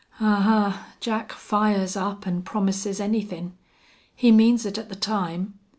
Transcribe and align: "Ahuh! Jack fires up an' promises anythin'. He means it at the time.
"Ahuh! 0.19 0.79
Jack 0.99 1.31
fires 1.31 1.95
up 1.95 2.25
an' 2.25 2.41
promises 2.41 2.99
anythin'. 2.99 3.53
He 4.15 4.31
means 4.31 4.65
it 4.65 4.79
at 4.79 4.89
the 4.89 4.95
time. 4.95 5.59